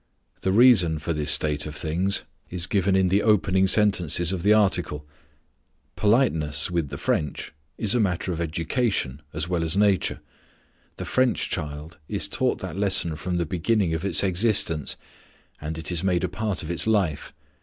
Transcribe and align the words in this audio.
The 0.41 0.51
reason 0.51 0.97
for 0.97 1.13
this 1.13 1.29
state 1.29 1.67
of 1.67 1.75
things 1.75 2.23
is 2.49 2.65
given 2.65 2.95
in 2.95 3.09
the 3.09 3.21
opening 3.21 3.67
sentences 3.67 4.31
of 4.31 4.41
the 4.41 4.51
article: 4.51 5.05
"Politeness, 5.95 6.71
with 6.71 6.89
the 6.89 6.97
French, 6.97 7.53
is 7.77 7.93
a 7.93 7.99
matter 7.99 8.31
of 8.31 8.41
education 8.41 9.21
as 9.31 9.47
well 9.47 9.63
as 9.63 9.77
nature. 9.77 10.19
The 10.95 11.05
French 11.05 11.51
child 11.51 11.99
is 12.07 12.27
taught 12.27 12.57
that 12.61 12.77
lesson 12.79 13.15
from 13.15 13.37
the 13.37 13.45
beginning 13.45 13.93
of 13.93 14.03
its 14.03 14.23
existence, 14.23 14.95
and 15.61 15.77
it 15.77 15.91
is 15.91 16.03
made 16.03 16.23
a 16.23 16.27
part 16.29 16.63
of 16.63 16.71
its 16.71 16.87
life. 16.87 17.31